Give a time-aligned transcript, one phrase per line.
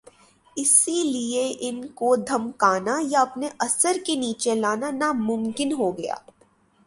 [0.55, 6.15] اسی لئے ان کو دھمکانا یا اپنے اثر کے نیچے لانا ناممکن ہو گیا۔